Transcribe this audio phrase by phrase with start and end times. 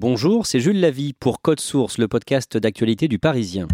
[0.00, 3.68] Bonjour, c'est Jules Lavie pour Code Source, le podcast d'actualité du Parisien.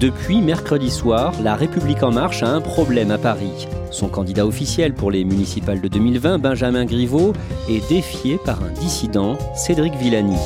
[0.00, 3.68] Depuis mercredi soir, La République en marche a un problème à Paris.
[3.90, 7.34] Son candidat officiel pour les municipales de 2020, Benjamin Griveaux,
[7.68, 10.38] est défié par un dissident, Cédric Villani.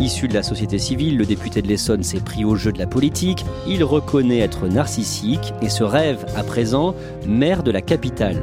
[0.00, 2.86] Issu de la société civile, le député de l'Essonne s'est pris au jeu de la
[2.86, 3.44] politique.
[3.66, 6.94] Il reconnaît être narcissique et se rêve à présent
[7.26, 8.40] maire de la capitale.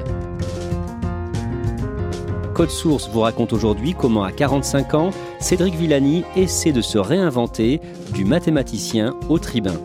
[2.53, 7.81] Code Source vous raconte aujourd'hui comment à 45 ans, Cédric Villani essaie de se réinventer
[8.13, 9.81] du mathématicien au tribun.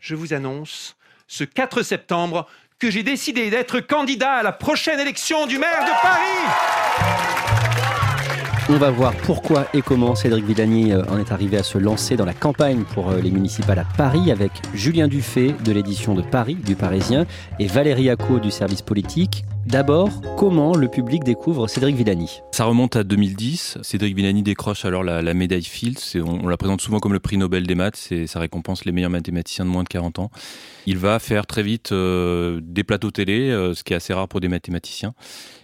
[0.00, 0.96] Je vous annonce
[1.28, 2.46] ce 4 septembre
[2.78, 7.48] que j'ai décidé d'être candidat à la prochaine élection du maire de Paris.
[8.68, 12.16] On va voir pourquoi et comment Cédric Villani euh, en est arrivé à se lancer
[12.16, 16.22] dans la campagne pour euh, les municipales à Paris avec Julien Dufay de l'édition de
[16.22, 17.26] Paris du Parisien
[17.58, 19.44] et Valérie Acco du service politique.
[19.68, 20.08] D'abord,
[20.38, 22.40] comment le public découvre Cédric Villani?
[22.52, 23.76] Ça remonte à 2010.
[23.82, 26.16] Cédric Villani décroche alors la, la médaille Fields.
[26.16, 28.14] On, on, la présente souvent comme le prix Nobel des maths.
[28.26, 30.30] Ça récompense les meilleurs mathématiciens de moins de 40 ans.
[30.86, 34.26] Il va faire très vite euh, des plateaux télé, euh, ce qui est assez rare
[34.26, 35.12] pour des mathématiciens.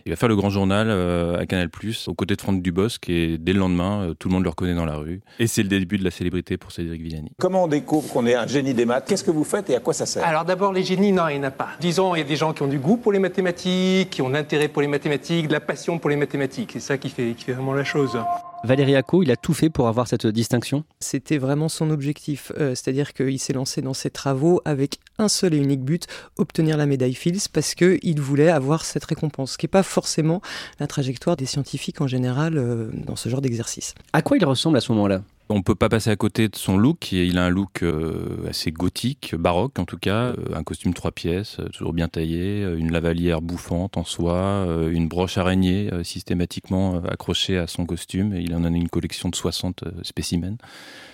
[0.07, 1.71] Il va faire le grand journal euh, à Canal+,
[2.09, 4.75] aux côtés de Franck Dubosc, et dès le lendemain, euh, tout le monde le reconnaît
[4.75, 5.23] dans la rue.
[5.39, 7.31] Et c'est le début de la célébrité pour Cédric Villani.
[7.39, 9.07] Comment on découvre qu'on est un génie des maths?
[9.09, 10.23] Qu'est-ce que vous faites et à quoi ça sert?
[10.27, 11.71] Alors d'abord, les génies, non, il n'y en a pas.
[11.81, 14.29] Disons, il y a des gens qui ont du goût pour les mathématiques, qui ont
[14.29, 16.71] l'intérêt pour les mathématiques, de la passion pour les mathématiques.
[16.73, 18.19] C'est ça qui fait, qui fait vraiment la chose.
[18.65, 20.85] Valérie Acco, il a tout fait pour avoir cette distinction?
[20.99, 25.53] C'était vraiment son objectif, euh, c'est-à-dire qu'il s'est lancé dans ses travaux avec un seul
[25.53, 26.07] et unique but,
[26.39, 30.41] obtenir la médaille Fields, parce qu'il voulait avoir cette récompense, ce qui n'est pas forcément
[30.81, 33.95] la trajectoire des scientifiques en général euh, dans ce genre d'exercice.
[34.15, 35.21] À quoi il ressemble à ce moment-là?
[35.49, 37.13] On peut pas passer à côté de son look.
[37.13, 40.33] Il a un look euh, assez gothique, baroque en tout cas.
[40.33, 45.09] Euh, un costume trois pièces, euh, toujours bien taillé, une lavalière bouffante en soie, une
[45.09, 48.35] broche araignée systématiquement accrochée à son costume.
[48.37, 50.57] Il en a une collection de 60 spécimens.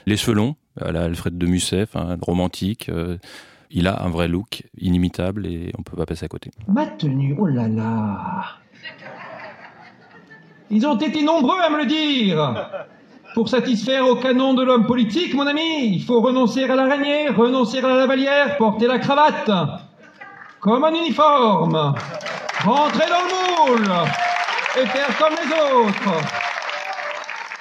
[0.07, 2.91] Les cheveux longs, à la Alfred de Musset, hein, romantique.
[3.71, 6.51] il a un vrai look inimitable et on peut pas passer à côté.
[6.69, 8.59] Ma tenue, oh là là
[10.71, 12.89] Ils ont été nombreux à me le dire
[13.35, 17.79] pour satisfaire au canon de l'homme politique, mon ami, il faut renoncer à l'araignée, renoncer
[17.79, 19.51] à la lavalière, porter la cravate.
[20.61, 21.95] Comme un uniforme.
[22.65, 23.93] Rentrer dans le moule.
[24.81, 26.23] Et faire comme les autres.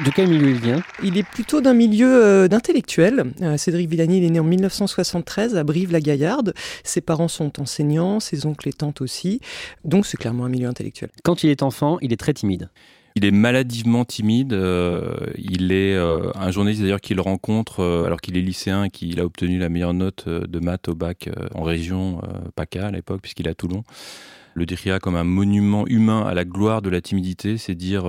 [0.06, 0.82] De quel milieu il vient?
[1.04, 3.34] Il est plutôt d'un milieu euh, d'intellectuels.
[3.42, 6.54] Euh, Cédric Villani il est né en 1973 à Brive-la-Gaillarde.
[6.84, 9.42] Ses parents sont enseignants, ses oncles et tantes aussi.
[9.84, 11.10] Donc c'est clairement un milieu intellectuel.
[11.24, 12.70] Quand il est enfant, il est très timide.
[13.16, 14.54] Il est maladivement timide.
[14.54, 18.90] Euh, il est euh, un journaliste d'ailleurs qu'il rencontre euh, alors qu'il est lycéen et
[18.90, 22.22] qu'il a obtenu la meilleure note de maths au bac en région
[22.56, 23.84] PACA à l'époque, puisqu'il est à Toulon.
[24.54, 28.04] Le décria comme un monument humain à la gloire de la timidité, c'est dire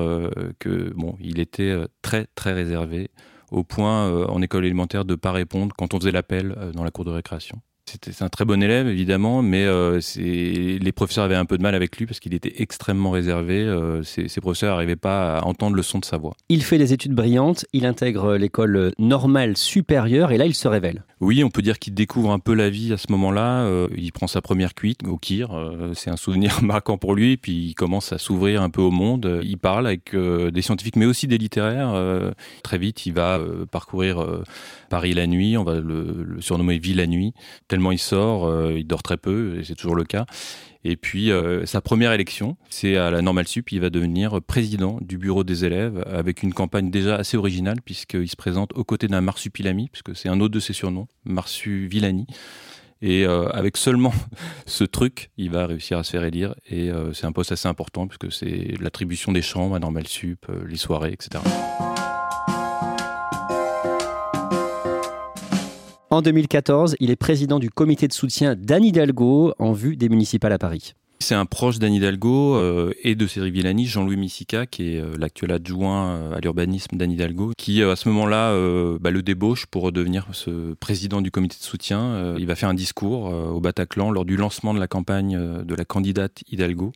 [0.58, 3.10] que bon, il était très très réservé
[3.50, 7.04] au point en école élémentaire de pas répondre quand on faisait l'appel dans la cour
[7.04, 7.60] de récréation.
[7.90, 11.74] C'était un très bon élève, évidemment, mais euh, les professeurs avaient un peu de mal
[11.74, 13.62] avec lui parce qu'il était extrêmement réservé.
[13.62, 16.36] Euh, ses, ses, professeurs n'arrivaient pas à entendre le son de sa voix.
[16.48, 21.02] Il fait des études brillantes, il intègre l'école normale supérieure et là, il se révèle.
[21.20, 23.64] Oui, on peut dire qu'il découvre un peu la vie à ce moment-là.
[23.64, 25.52] Euh, il prend sa première cuite au Kir.
[25.52, 27.36] Euh, C'est un souvenir marquant pour lui.
[27.36, 29.40] Puis il commence à s'ouvrir un peu au monde.
[29.42, 31.94] Il parle avec euh, des scientifiques, mais aussi des littéraires.
[32.62, 33.38] Très vite, il va
[33.70, 34.24] parcourir
[34.88, 35.58] Paris la nuit.
[35.58, 37.34] On va le, le surnommer Ville la nuit.
[37.68, 40.24] Tellement il sort, il dort très peu, et c'est toujours le cas.
[40.84, 43.70] Et puis, euh, sa première élection, c'est à la Normale Sup.
[43.72, 48.28] Il va devenir président du bureau des élèves avec une campagne déjà assez originale, puisqu'il
[48.28, 52.26] se présente aux côtés d'un Marsupilami, puisque c'est un autre de ses surnoms, Marsu Villani.
[53.02, 54.12] Et euh, avec seulement
[54.66, 56.54] ce truc, il va réussir à se faire élire.
[56.68, 60.46] Et euh, c'est un poste assez important, puisque c'est l'attribution des chambres à Normale Sup,
[60.66, 61.40] les soirées, etc.
[66.12, 70.52] En 2014, il est président du comité de soutien d'Anne Hidalgo en vue des municipales
[70.52, 70.94] à Paris.
[71.20, 75.12] C'est un proche d'Anne Hidalgo euh, et de Cédric Villani, Jean-Louis Missica, qui est euh,
[75.16, 78.52] l'actuel adjoint euh, à l'urbanisme d'Anne Hidalgo, qui à ce moment-là
[78.98, 82.34] bah, le débauche pour devenir ce président du comité de soutien.
[82.36, 85.84] il va faire un discours au Bataclan lors du lancement de la campagne de la
[85.84, 86.92] candidate Hidalgo.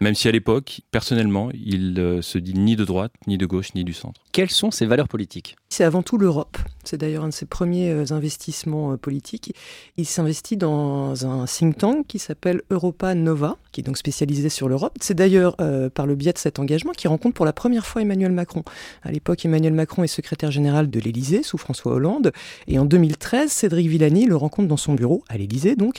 [0.00, 3.84] Même si à l'époque, personnellement, il se dit ni de droite, ni de gauche, ni
[3.84, 4.20] du centre.
[4.32, 5.56] Quelles sont ses valeurs politiques?
[5.76, 6.56] C'est avant tout l'Europe.
[6.84, 9.56] C'est d'ailleurs un de ses premiers euh, investissements euh, politiques.
[9.96, 14.68] Il s'investit dans un think tank qui s'appelle Europa Nova, qui est donc spécialisé sur
[14.68, 14.92] l'Europe.
[15.00, 15.56] C'est d'ailleurs
[15.94, 18.62] par le biais de cet engagement qu'il rencontre pour la première fois Emmanuel Macron.
[19.02, 22.30] À l'époque, Emmanuel Macron est secrétaire général de l'Élysée sous François Hollande.
[22.68, 25.98] Et en 2013, Cédric Villani le rencontre dans son bureau, à l'Élysée donc,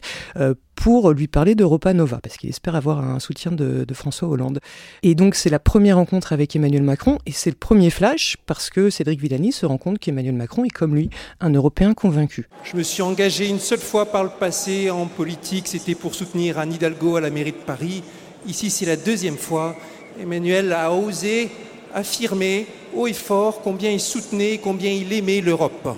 [0.76, 4.60] pour lui parler d'Europa Nova, parce qu'il espère avoir un soutien de, François Hollande.
[5.04, 8.70] Et donc c'est la première rencontre avec Emmanuel Macron, et c'est le premier flash, parce
[8.70, 11.10] que Cédric Villani se rend compte qu'Emmanuel Macron est comme lui,
[11.40, 12.48] un Européen convaincu.
[12.64, 16.60] Je me suis engagé une seule fois par le passé en politique, c'était pour soutenir
[16.60, 18.04] Anne Hidalgo à la mairie de Paris.
[18.48, 19.76] Ici c'est la deuxième fois.
[20.20, 21.50] Emmanuel a osé
[21.94, 25.98] affirmer haut et fort combien il soutenait, combien il aimait l'Europe.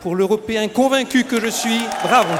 [0.00, 2.34] Pour l'Européen convaincu que je suis, bravo.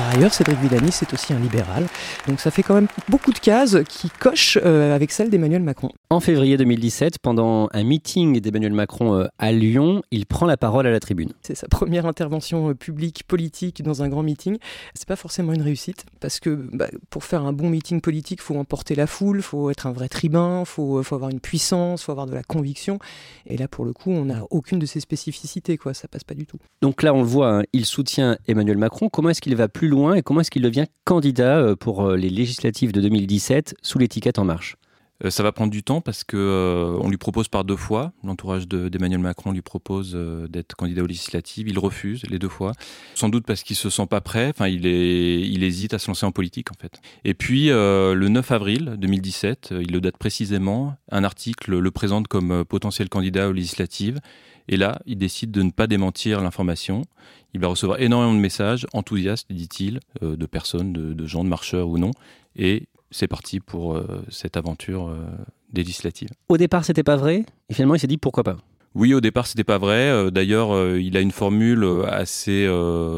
[0.00, 1.86] Par ailleurs, Cédric Villani, c'est aussi un libéral.
[2.26, 5.90] Donc ça fait quand même beaucoup de cases qui cochent euh, avec celle d'Emmanuel Macron.
[6.08, 10.86] En février 2017, pendant un meeting d'Emmanuel Macron euh, à Lyon, il prend la parole
[10.86, 11.34] à la tribune.
[11.42, 14.56] C'est sa première intervention euh, publique, politique dans un grand meeting.
[14.94, 18.44] C'est pas forcément une réussite parce que bah, pour faire un bon meeting politique, il
[18.44, 21.40] faut emporter la foule, il faut être un vrai tribun, il faut, faut, avoir une
[21.40, 22.98] puissance, il faut avoir de la conviction.
[23.46, 25.92] Et là, pour le coup, on n'a aucune de ces spécificités, quoi.
[25.92, 26.56] Ça passe pas du tout.
[26.80, 29.10] Donc là, on le voit, hein, il soutient Emmanuel Macron.
[29.10, 32.16] Comment est-ce qu'il va plus loin et comment est-ce qu'il devient candidat euh, pour euh,
[32.16, 34.76] les législatives de 2017 sous l'étiquette En Marche?
[35.22, 38.12] Euh, ça va prendre du temps parce que on lui propose par deux fois.
[38.24, 40.16] L'entourage d'Emmanuel Macron lui propose
[40.48, 41.68] d'être candidat aux législatives.
[41.68, 42.72] Il refuse les deux fois.
[43.14, 44.48] Sans doute parce qu'il se sent pas prêt.
[44.48, 44.86] Enfin, il,
[45.62, 47.02] hésite à se lancer en politique en fait.
[47.24, 50.96] Et puis le 9 avril 2017, il le date précisément.
[51.10, 54.20] Un article le présente comme potentiel candidat aux législatives.
[54.68, 57.02] Et là, il décide de ne pas démentir l'information.
[57.54, 61.88] Il va recevoir énormément de messages enthousiastes, dit-il, euh, de personnes, de, gens, de marcheurs
[61.88, 62.12] ou non.
[62.56, 65.26] Et c'est parti pour euh, cette aventure euh,
[65.74, 66.28] législative.
[66.48, 67.44] Au départ, c'était pas vrai.
[67.68, 68.56] Et finalement, il s'est dit pourquoi pas.
[68.94, 70.30] Oui, au départ, c'était pas vrai.
[70.32, 72.68] D'ailleurs, il a une formule assez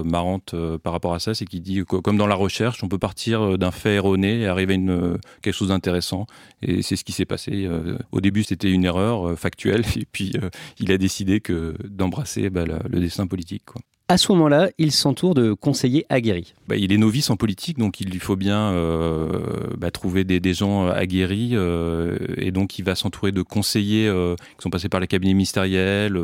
[0.05, 3.57] marrante par rapport à ça, c'est qu'il dit, comme dans la recherche, on peut partir
[3.57, 6.27] d'un fait erroné et arriver à une, quelque chose d'intéressant.
[6.61, 7.69] Et c'est ce qui s'est passé.
[8.13, 10.35] Au début, c'était une erreur factuelle, et puis
[10.79, 13.65] il a décidé que d'embrasser bah, le destin politique.
[13.65, 13.81] Quoi.
[14.09, 16.55] À ce moment-là, il s'entoure de conseillers aguerris.
[16.69, 20.55] Bah, il est novice en politique, donc il lui faut bien euh, bah, trouver des,
[20.55, 21.51] gens aguerris.
[21.53, 25.35] Euh, et donc il va s'entourer de conseillers euh, qui sont passés par les cabinets
[25.35, 26.21] ministériels,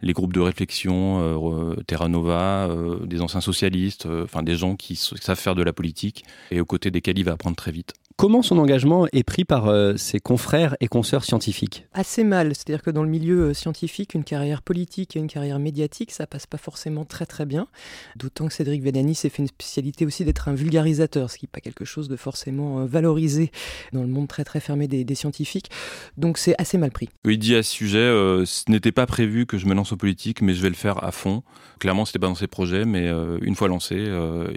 [0.00, 2.70] les groupes de réflexion, Terra Nova,
[3.04, 6.90] des anciens socialistes, enfin des gens qui savent faire de la politique et aux côtés
[6.90, 7.94] desquels il va apprendre très vite.
[8.18, 11.86] Comment son engagement est pris par euh, ses confrères et consoeurs scientifiques?
[11.92, 15.58] Assez mal, c'est-à-dire que dans le milieu euh, scientifique, une carrière politique et une carrière
[15.58, 17.68] médiatique, ça passe pas forcément très très bien.
[18.16, 21.50] D'autant que Cédric Vedani s'est fait une spécialité aussi d'être un vulgarisateur, ce qui n'est
[21.52, 23.50] pas quelque chose de forcément euh, valorisé
[23.92, 25.70] dans le monde très très fermé des, scientifiques.
[26.16, 27.10] Donc c'est assez mal pris.
[27.26, 27.98] Il dit à ce sujet,
[28.46, 31.04] ce n'était pas prévu que je me lance en politique, mais je vais le faire
[31.04, 31.42] à fond.
[31.80, 33.08] Clairement, c'était pas dans ses projets, mais
[33.42, 33.96] une fois lancé,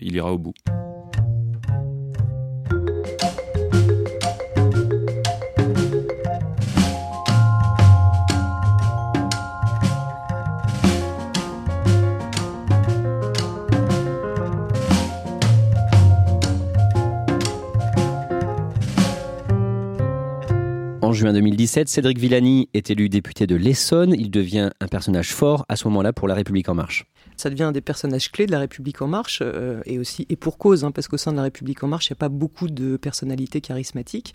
[0.01, 0.53] il ira au bout.
[21.01, 24.13] En juin 2017, Cédric Villani est élu député de l'Essonne.
[24.17, 27.08] Il devient un personnage fort à ce moment-là pour La République en marche
[27.39, 30.35] ça devient un des personnages clés de la République en marche, euh, et aussi et
[30.35, 32.29] pour cause, hein, parce qu'au sein de la République en marche, il n'y a pas
[32.29, 34.33] beaucoup de personnalités charismatiques.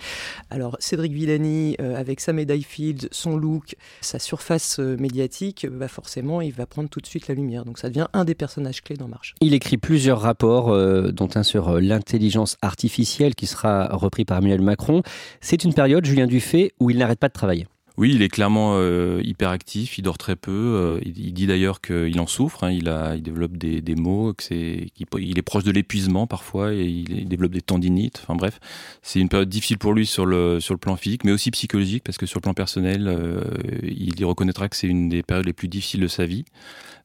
[0.50, 5.88] Alors Cédric Villani, euh, avec sa médaille Field, son look, sa surface euh, médiatique, bah
[5.88, 7.64] forcément, il va prendre tout de suite la lumière.
[7.64, 9.34] Donc ça devient un des personnages clés dans Marche.
[9.40, 10.74] Il écrit plusieurs rapports,
[11.12, 15.02] dont un sur l'intelligence artificielle qui sera repris par Emmanuel Macron.
[15.40, 17.66] C'est une période, Julien Dufay, où il n'arrête pas de travailler.
[17.96, 20.50] Oui, il est clairement euh, hyperactif, il dort très peu.
[20.50, 22.64] euh, il, dit d'ailleurs qu'il en souffre.
[22.64, 24.88] hein, il, a, il développe des, des maux, qu'il-
[25.20, 28.18] il est proche de l'épuisement parfois et il, développe des tendinites.
[28.24, 28.58] Enfin bref,
[29.02, 32.02] c'est une période difficile pour lui sur le, sur le plan physique, mais aussi psychologique,
[32.02, 33.44] parce que sur le plan personnel, euh,
[33.84, 36.44] il y reconnaîtra que c'est une des périodes les plus difficiles de sa vie.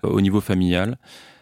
[0.02, 0.98] Au niveau familial,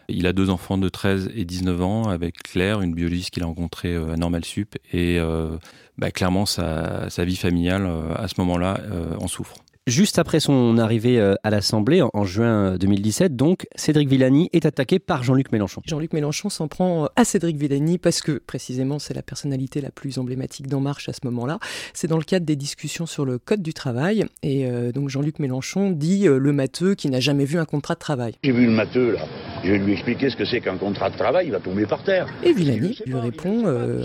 [0.08, 3.46] il a deux enfants de 13 et 19 ans avec Claire, une biologiste qu'il a
[3.46, 4.76] rencontrée euh, à Normal Sup.
[4.92, 5.56] Et euh,
[5.98, 9.56] bah, clairement, sa, sa vie familiale, euh, à ce moment-là, euh, en souffre.
[9.88, 15.22] Juste après son arrivée à l'Assemblée en, juin 2017, donc, Cédric Villani est attaqué par
[15.22, 15.80] Jean-Luc Mélenchon.
[15.86, 20.18] Jean-Luc Mélenchon s'en prend à Cédric Villani parce que précisément c'est la personnalité la plus
[20.18, 21.58] emblématique d'En Marche à ce moment-là.
[21.94, 25.38] C'est dans le cadre des discussions sur le code du travail et euh, donc Jean-Luc
[25.38, 28.34] Mélenchon dit euh, le matheux qui n'a jamais vu un contrat de travail.
[28.44, 29.22] J'ai vu le matheux, là.
[29.64, 32.02] Je vais lui expliquer ce que c'est qu'un contrat de travail, il va tomber par
[32.04, 32.26] terre.
[32.42, 34.04] Et Villani lui répond euh,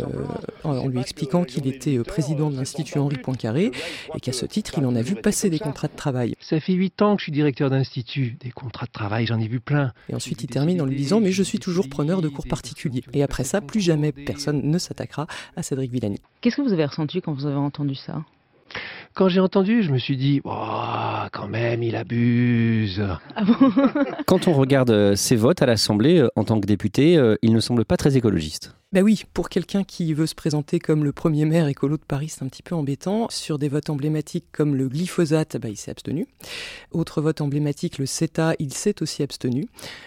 [0.64, 3.72] en lui expliquant qu'il était euh, président de l'Institut Henri Poincaré
[4.16, 6.36] et qu'à ce titre il en a vu passer des contrats de travail.
[6.40, 8.38] Ça fait huit ans que je suis directeur d'institut.
[8.40, 9.94] Des contrats de travail, j'en ai vu plein.
[10.10, 13.04] Et ensuite il termine en lui disant mais je suis toujours preneur de cours particuliers.
[13.14, 16.20] Et après ça, plus jamais personne ne s'attaquera à Cédric Villani.
[16.42, 18.24] Qu'est-ce que vous avez ressenti quand vous avez entendu ça?
[19.16, 20.50] Quand j'ai entendu, je me suis dit, oh,
[21.32, 23.04] quand même, il abuse.
[24.26, 27.54] Quand on regarde euh, ses votes à l'Assemblée euh, en tant que député, euh, il
[27.54, 28.76] ne semble pas très écologiste.
[28.92, 32.30] Ben oui, pour quelqu'un qui veut se présenter comme le premier maire écolo de Paris,
[32.30, 33.28] c'est un petit peu embêtant.
[33.30, 36.26] Sur des votes emblématiques comme le glyphosate, ben il s'est abstenu.
[36.92, 39.66] Autre vote emblématique, le CETA, il s'est aussi abstenu.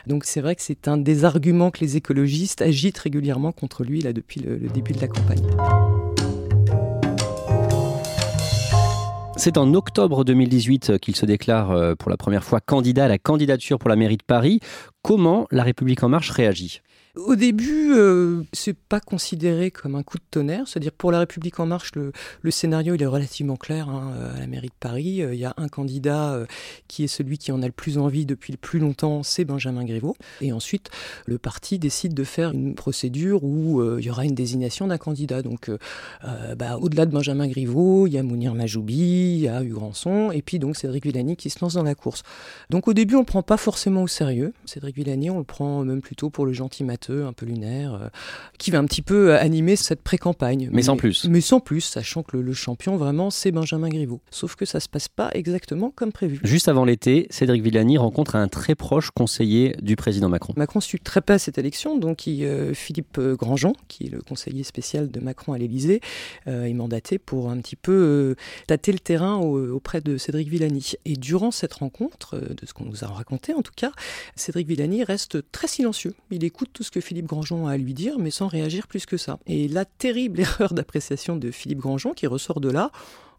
[0.09, 4.01] Donc c'est vrai que c'est un des arguments que les écologistes agitent régulièrement contre lui
[4.01, 5.47] là depuis le, le début de la campagne.
[9.39, 13.19] C'est en octobre 2018 qu'il se déclare euh, pour la première fois candidat à la
[13.19, 14.61] candidature pour la mairie de Paris.
[15.03, 16.81] Comment La République en marche réagit?
[17.17, 20.69] Au début, euh, c'est pas considéré comme un coup de tonnerre.
[20.69, 22.13] C'est-à-dire pour la République en marche, le,
[22.51, 23.89] scénario il est relativement clair.
[23.89, 26.47] hein, à la mairie de Paris, Euh, il y a un candidat euh,
[26.89, 29.85] qui est celui qui en a le plus envie depuis le plus longtemps, c'est Benjamin
[29.85, 30.17] Griveaux.
[30.41, 30.91] Et ensuite,
[31.25, 34.99] le parti décide de faire une procédure où euh, il y aura une désignation d'un
[34.99, 35.43] candidat.
[35.43, 35.79] Donc, euh,
[36.25, 39.77] euh, bah, au-delà de Benjamin Griveaux, il y a Mounir Majoubi, il y a Hugues
[39.77, 42.23] Rançon, et puis donc Cédric Villani qui se lance dans la course.
[42.71, 44.53] Donc au début, on le prend pas forcément au sérieux.
[44.65, 48.09] Cédric Villani, on le prend même plutôt pour le gentil un peu lunaire, euh,
[48.59, 50.69] qui va un petit peu euh, animer cette pré-campagne.
[50.73, 51.27] Mais sans plus.
[51.29, 54.21] Mais sans plus, sachant que le, le champion vraiment, c'est Benjamin Griveaux.
[54.31, 56.41] Sauf que ça se passe pas exactement comme prévu.
[56.43, 60.53] Juste avant l'été, Cédric Villani rencontre un très proche conseiller du président Macron.
[60.57, 64.63] Macron suit très pas cette élection, donc il, euh, Philippe Grandjean, qui est le conseiller
[64.65, 66.01] spécial de Macron à l'Élysée,
[66.47, 68.35] euh, est mandaté pour un petit peu euh,
[68.67, 70.93] tâter le terrain au- auprès de Cédric Villani.
[71.05, 73.93] Et durant cette rencontre, de ce qu'on nous a raconté en tout cas,
[74.35, 76.15] Cédric Villani reste très silencieux.
[76.31, 79.07] Il écoute tout ce que Philippe Grandjean a à lui dire, mais sans réagir plus
[79.07, 79.39] que ça.
[79.47, 82.91] Et la terrible erreur d'appréciation de Philippe Grandjean qui ressort de là,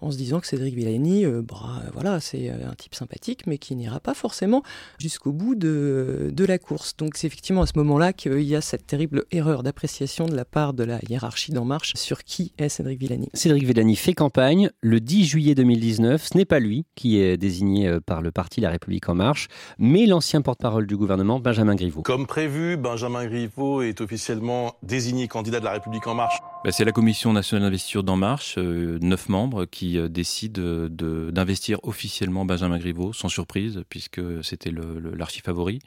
[0.02, 3.58] en se disant que Cédric Villani, euh, bah, voilà, c'est euh, un type sympathique, mais
[3.58, 4.64] qui n'ira pas forcément
[5.00, 6.96] jusqu'au bout de, de la course.
[6.98, 10.46] Donc c'est effectivement à ce moment-là qu'il y a cette terrible erreur d'appréciation de la
[10.46, 13.30] part de la hiérarchie d'En Marche sur qui est Cédric Villani.
[13.34, 16.24] Cédric Villani fait campagne le 10 juillet 2019.
[16.24, 19.48] Ce n'est pas lui qui est désigné euh, par le parti La République En Marche,
[19.78, 22.02] mais l'ancien porte-parole du gouvernement, Benjamin Griveaux.
[22.02, 26.38] Comme prévu, Benjamin Griveaux est officiellement désigné candidat de la République en marche.
[26.64, 30.90] Bah, c'est la Commission nationale d'investiture d'En Marche, euh, neuf membres, qui euh, décide euh,
[31.32, 35.80] d'investir officiellement Benjamin Griveaux, sans surprise, puisque c'était le- l'archi-favori,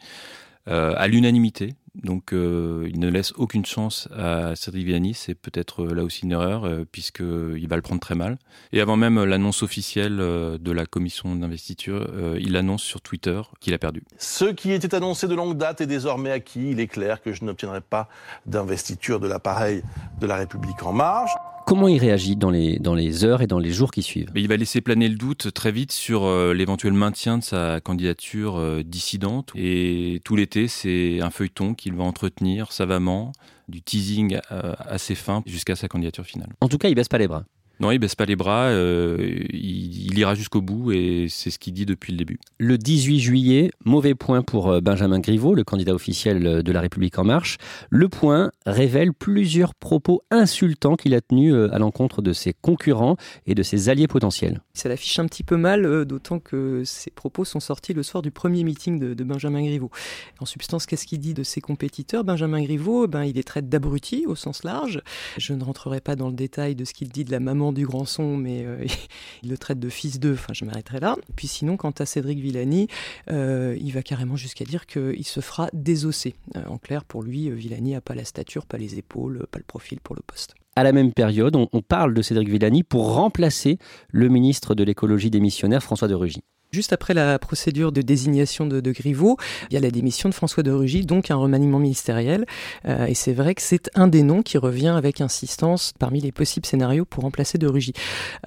[0.69, 1.75] euh, à l'unanimité.
[2.05, 6.69] Donc il ne laisse aucune chance à Cédric Villani, c'est peut-être là aussi une erreur,
[6.93, 8.39] puisqu'il va le prendre très mal.
[8.73, 12.07] Et avant même l'annonce officielle de la commission d'investiture,
[12.39, 14.05] il annonce sur Twitter qu'il a perdu.
[14.19, 16.71] Ce qui était annoncé de longue date est désormais acquis.
[16.71, 18.09] Il est clair que je n'obtiendrai pas
[18.47, 19.83] d'investiture de l'appareil
[20.21, 21.33] de la République en marche.
[21.71, 24.49] Comment il réagit dans les, dans les heures et dans les jours qui suivent il
[24.49, 28.83] va laisser planer le doute très vite sur euh, l'éventuel maintien de sa candidature euh,
[28.83, 29.53] dissidente.
[29.55, 33.31] Et tout l'été, c'est un feuilleton qu'il va entretenir savamment,
[33.69, 36.49] du teasing euh, assez fin jusqu'à sa candidature finale.
[36.61, 37.45] En tout cas, il baisse pas les bras.
[37.81, 39.17] Non, il baisse pas les bras, euh,
[39.51, 42.39] il, il ira jusqu'au bout et c'est ce qu'il dit depuis le début.
[42.59, 46.83] Le 18 juillet, mauvais point pour euh, Benjamin Griveaux, le candidat officiel euh, de La
[46.83, 47.57] République En Marche.
[47.89, 53.55] Le point révèle plusieurs propos insultants qu'il a tenus à l'encontre de ses concurrents et
[53.55, 54.61] de ses alliés potentiels.
[54.75, 58.31] Ça l'affiche un petit peu mal, d'autant que ces propos sont sortis le soir du
[58.31, 59.91] premier meeting de, de Benjamin Griveaux.
[60.39, 62.25] En substance, qu'est-ce qu'il dit de ses compétiteurs?
[62.25, 65.01] Benjamin Griveaux, ben, il les traite d'abrutis au sens large.
[65.39, 67.87] Je ne rentrerai pas dans le détail de ce qu'il dit de la maman du
[67.87, 68.85] grand son, mais euh,
[69.43, 71.17] il le traite de fils d'eux, enfin je m'arrêterai là.
[71.37, 72.89] Puis sinon, quant à Cédric Villani,
[73.31, 76.35] euh, il va carrément jusqu'à dire qu'il se fera désosser.
[76.57, 79.65] Euh, en clair, pour lui, Villani n'a pas la stature, pas les épaules, pas le
[79.65, 80.55] profil pour le poste.
[80.77, 85.31] à la même période, on parle de Cédric Villani pour remplacer le ministre de l'écologie
[85.31, 86.43] démissionnaire François de Rugy.
[86.73, 89.37] Juste après la procédure de désignation de, de Griveaux,
[89.69, 92.47] il y a la démission de François de Rugy, donc un remaniement ministériel.
[92.87, 96.31] Euh, et c'est vrai que c'est un des noms qui revient avec insistance parmi les
[96.31, 97.93] possibles scénarios pour remplacer de Rugy.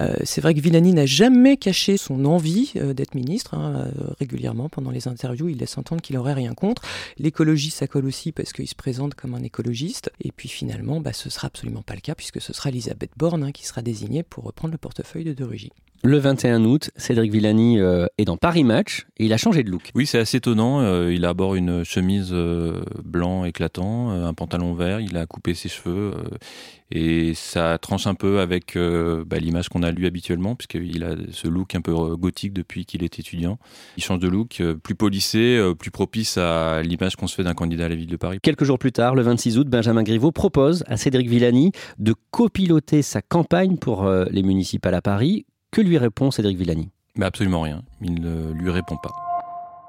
[0.00, 3.52] Euh, c'est vrai que Villani n'a jamais caché son envie euh, d'être ministre.
[3.52, 6.80] Hein, euh, régulièrement, pendant les interviews, il laisse entendre qu'il aurait rien contre.
[7.18, 10.10] L'écologie, ça aussi parce qu'il se présente comme un écologiste.
[10.22, 13.44] Et puis finalement, bah, ce sera absolument pas le cas puisque ce sera Elisabeth Borne
[13.44, 15.70] hein, qui sera désignée pour reprendre le portefeuille de De Rugy.
[16.06, 19.70] Le 21 août, Cédric Villani euh, est dans Paris Match et il a changé de
[19.70, 19.90] look.
[19.94, 20.82] Oui, c'est assez étonnant.
[20.82, 25.54] Euh, il a d'abord une chemise euh, blanc éclatant, un pantalon vert, il a coupé
[25.54, 26.12] ses cheveux
[26.90, 31.48] et ça tranche un peu avec bah, l'image qu'on a lui habituellement puisqu'il a ce
[31.48, 33.58] look un peu gothique depuis qu'il est étudiant.
[33.96, 37.86] Il change de look, plus polissé, plus propice à l'image qu'on se fait d'un candidat
[37.86, 38.38] à la ville de Paris.
[38.42, 43.00] Quelques jours plus tard, le 26 août, Benjamin Griveaux propose à Cédric Villani de copiloter
[43.00, 45.46] sa campagne pour les municipales à Paris.
[45.74, 46.88] Que lui répond Cédric Villani?
[47.20, 47.82] Absolument rien.
[48.00, 49.10] Il ne lui répond pas.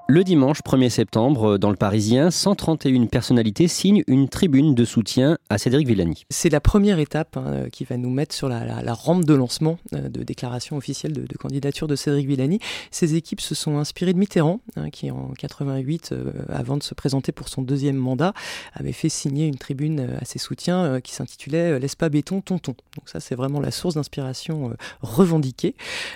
[0.08, 5.58] Le dimanche 1er septembre, dans le Parisien, 131 personnalités signent une tribune de soutien à
[5.58, 6.26] Cédric Villani.
[6.30, 10.08] C'est la première étape hein, qui va nous mettre sur la, rampe de lancement euh,
[10.08, 12.60] de déclaration officielle de, candidature de Cédric Villani.
[12.92, 16.94] Ces équipes se sont inspirées de Mitterrand, hein, qui en 88, euh, avant de se
[16.94, 18.34] présenter pour son deuxième mandat,
[18.76, 22.42] avait fait signer une tribune euh, à ses soutiens euh, qui s'intitulait Laisse pas béton,
[22.42, 22.76] tonton.
[22.96, 25.76] Donc ça, c'est vraiment la source d'inspiration euh, revendiquée.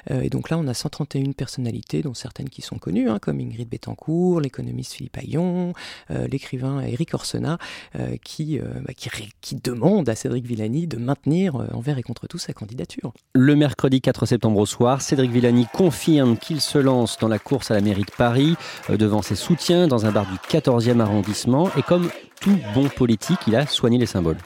[0.09, 3.67] et donc là, on a 131 personnalités, dont certaines qui sont connues, hein, comme Ingrid
[3.79, 5.73] Betancourt, l'économiste Philippe Aillon,
[6.11, 7.57] euh, l'écrivain Éric Orsena,
[7.97, 12.37] euh, qui, euh, bah, qui, demande à Cédric Villani de maintenir envers et contre tout
[12.37, 13.13] sa candidature.
[13.33, 17.71] Le mercredi 4 septembre au soir, Cédric Villani confirme qu'il se lance dans la course
[17.71, 18.55] à la mairie de Paris
[18.89, 22.09] devant ses soutiens dans un bar du 14e arrondissement et comme
[22.39, 24.37] tout bon politique, il a soigné les symboles.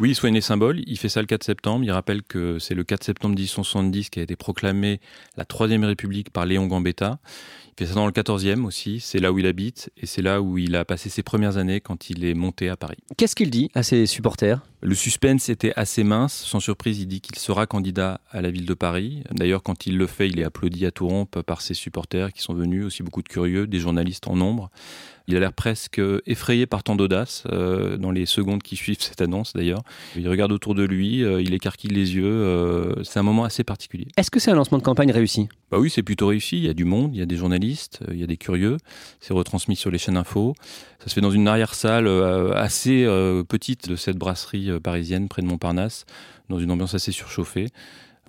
[0.00, 0.80] Oui, il soigne les symboles.
[0.86, 1.84] Il fait ça le 4 septembre.
[1.84, 4.98] Il rappelle que c'est le 4 septembre 1870 qui a été proclamé
[5.36, 7.18] la Troisième République par Léon Gambetta.
[7.72, 9.00] Il fait ça dans le 14e aussi.
[9.00, 11.80] C'est là où il habite et c'est là où il a passé ses premières années
[11.80, 12.96] quand il est monté à Paris.
[13.18, 14.62] Qu'est-ce qu'il dit à ses supporters?
[14.80, 16.32] Le suspense était assez mince.
[16.32, 19.22] Sans surprise, il dit qu'il sera candidat à la ville de Paris.
[19.30, 22.40] D'ailleurs, quand il le fait, il est applaudi à tout rompre par ses supporters qui
[22.40, 24.70] sont venus, aussi beaucoup de curieux, des journalistes en nombre.
[25.30, 29.20] Il a l'air presque effrayé par tant d'audace euh, dans les secondes qui suivent cette
[29.20, 29.82] annonce d'ailleurs.
[30.16, 32.24] Il regarde autour de lui, euh, il écarquille les yeux.
[32.24, 34.08] Euh, c'est un moment assez particulier.
[34.16, 35.48] Est-ce que c'est un lancement de campagne réussi?
[35.70, 36.56] Bah oui, c'est plutôt réussi.
[36.56, 38.78] Il y a du monde, il y a des journalistes, il y a des curieux.
[39.20, 40.56] C'est retransmis sur les chaînes info.
[40.98, 42.08] Ça se fait dans une arrière-salle
[42.56, 43.04] assez
[43.48, 46.06] petite de cette brasserie parisienne près de Montparnasse,
[46.48, 47.68] dans une ambiance assez surchauffée.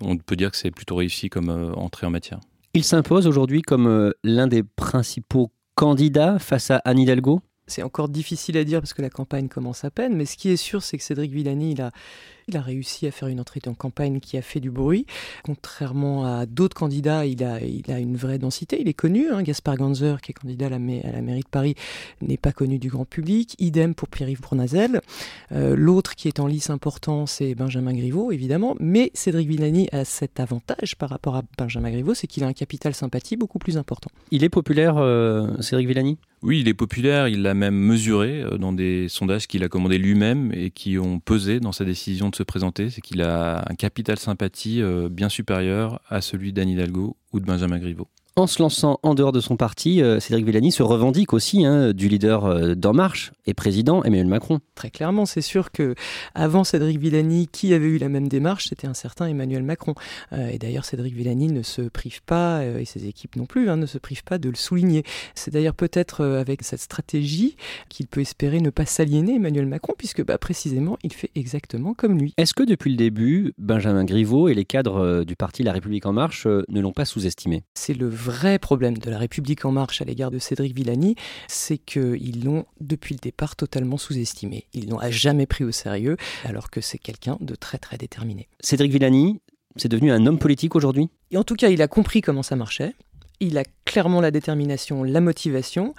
[0.00, 2.38] On peut dire que c'est plutôt réussi comme entrée en matière.
[2.74, 7.40] Il s'impose aujourd'hui comme l'un des principaux candidat face à Anne Hidalgo?
[7.66, 10.50] C'est encore difficile à dire parce que la campagne commence à peine, mais ce qui
[10.50, 11.90] est sûr, c'est que Cédric Villani, il a,
[12.48, 15.06] il a réussi à faire une entrée en campagne qui a fait du bruit.
[15.44, 17.60] Contrairement à d'autres candidats, il a,
[17.98, 18.80] une vraie densité.
[18.80, 19.28] Il est connu.
[19.30, 19.42] Hein.
[19.42, 21.74] Gaspard Ganzer, qui est candidat à la, à la, mairie de Paris,
[22.20, 23.54] n'est pas connu du grand public.
[23.58, 25.00] Idem pour Pierre-Yves Bournazel.
[25.52, 28.76] Euh, L'autre qui est en lice important, c'est Benjamin Griveaux, évidemment.
[28.80, 32.52] Mais Cédric Villani a cet avantage par rapport à Benjamin Griveaux, c'est qu'il a un
[32.52, 34.10] capital sympathie beaucoup plus important.
[34.30, 36.18] Il est populaire, euh, Cédric Villani?
[36.42, 37.28] Oui, il est populaire.
[37.28, 41.20] Il l'a même mesuré euh, dans des sondages qu'il a commandés lui-même et qui ont
[41.20, 42.90] pesé dans sa décision de se présenter.
[42.90, 47.44] C'est qu'il a un capital sympathie euh, bien supérieur à celui d'Anne Hidalgo ou de
[47.44, 48.08] Benjamin Griveaux.
[48.34, 51.92] En se lançant en dehors de son parti, euh, Cédric Villani se revendique aussi hein,
[51.92, 54.60] du leader euh, d'En Marche et président Emmanuel Macron.
[54.74, 55.94] Très clairement, c'est sûr que
[56.34, 59.94] avant Cédric Villani, qui avait eu la même démarche, c'était un certain Emmanuel Macron.
[60.32, 63.76] Euh, et d'ailleurs, Cédric Villani ne se prive pas, et ses équipes non plus, hein,
[63.76, 65.02] ne se privent pas de le souligner.
[65.34, 67.56] C'est d'ailleurs peut-être avec cette stratégie
[67.90, 72.18] qu'il peut espérer ne pas s'aliéner Emmanuel Macron, puisque bah, précisément, il fait exactement comme
[72.18, 72.32] lui.
[72.38, 76.14] Est-ce que depuis le début, Benjamin Griveaux et les cadres du parti La République En
[76.14, 77.62] Marche ne l'ont pas sous-estimé?
[77.74, 81.16] C'est le vrai problème de la République en marche à l'égard de Cédric Villani,
[81.48, 84.66] c'est qu'ils l'ont depuis le départ totalement sous-estimé.
[84.72, 88.48] Ils l'ont à jamais pris au sérieux, alors que c'est quelqu'un de très très déterminé.
[88.60, 89.40] Cédric Villani,
[89.76, 91.08] c'est devenu un homme politique aujourd'hui?
[91.30, 92.94] Et en tout cas, il a compris comment ça marchait.
[93.44, 95.94] Il a clairement la détermination, la motivation.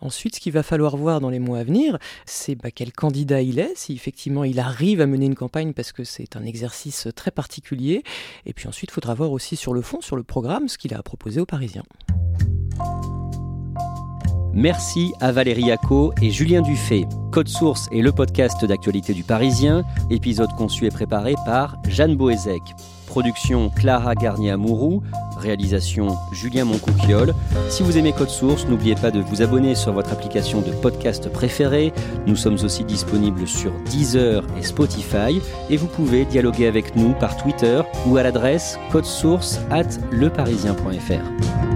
[0.00, 3.42] Ensuite, ce qu'il va falloir voir dans les mois à venir, c'est bah, quel candidat
[3.42, 7.08] il est, si effectivement il arrive à mener une campagne, parce que c'est un exercice
[7.14, 8.02] très particulier.
[8.46, 10.94] Et puis ensuite, il faudra voir aussi sur le fond, sur le programme, ce qu'il
[10.94, 11.84] a proposé aux Parisiens.
[14.54, 17.04] Merci à Valérie Acco et Julien Dufay.
[17.30, 22.62] Code Source est le podcast d'actualité du Parisien, épisode conçu et préparé par Jeanne Boézek.
[23.06, 25.02] Production Clara Garnier-Amouroux,
[25.38, 27.34] réalisation Julien Moncouquiole.
[27.68, 31.30] Si vous aimez Code Source, n'oubliez pas de vous abonner sur votre application de podcast
[31.30, 31.92] préférée.
[32.26, 35.40] Nous sommes aussi disponibles sur Deezer et Spotify
[35.70, 41.75] et vous pouvez dialoguer avec nous par Twitter ou à l'adresse codesource at leparisien.fr.